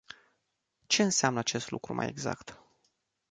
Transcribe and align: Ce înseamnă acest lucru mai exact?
Ce 0.87 1.03
înseamnă 1.03 1.39
acest 1.39 1.71
lucru 1.71 1.93
mai 1.93 2.07
exact? 2.07 2.61